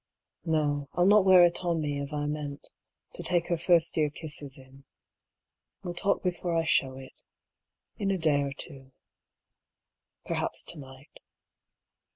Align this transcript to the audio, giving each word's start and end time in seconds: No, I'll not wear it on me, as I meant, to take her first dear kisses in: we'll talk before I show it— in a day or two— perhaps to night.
No, 0.45 0.89
I'll 0.93 1.05
not 1.05 1.25
wear 1.25 1.43
it 1.43 1.63
on 1.63 1.79
me, 1.79 1.99
as 1.99 2.11
I 2.11 2.25
meant, 2.25 2.69
to 3.13 3.21
take 3.21 3.49
her 3.49 3.57
first 3.59 3.93
dear 3.93 4.09
kisses 4.09 4.57
in: 4.57 4.83
we'll 5.83 5.93
talk 5.93 6.23
before 6.23 6.55
I 6.55 6.63
show 6.63 6.97
it— 6.97 7.21
in 7.99 8.09
a 8.09 8.17
day 8.17 8.41
or 8.41 8.51
two— 8.53 8.93
perhaps 10.25 10.63
to 10.69 10.79
night. 10.79 11.19